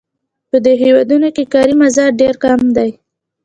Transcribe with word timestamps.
په 0.49 0.57
دې 0.63 0.73
هېوادونو 0.83 1.27
کې 1.35 1.43
کاري 1.53 1.73
مزد 1.81 2.09
ډېر 2.21 2.33
کم 2.43 2.61
دی 2.77 2.89